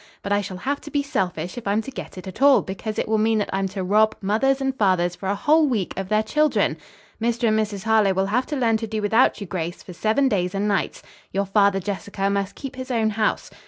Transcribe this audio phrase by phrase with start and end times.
[0.23, 3.07] But I shall have to be selfish if I'm to get it all, because it
[3.07, 6.23] will mean that I'm to rob mothers and fathers for a whole week of their
[6.23, 6.77] children.
[7.21, 7.49] Mr.
[7.49, 7.83] and Mrs.
[7.83, 11.03] Harlowe will have to learn to do without you, Grace, for seven days and nights.
[11.31, 13.51] Your father, Jessica, must keep his own house.